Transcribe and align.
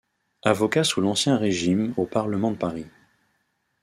Avocat 0.41 0.83
sous 0.83 0.99
l'Ancien 0.99 1.37
Régime 1.37 1.93
au 1.95 2.07
Parlement 2.07 2.49
de 2.49 2.57
Paris. 2.57 2.87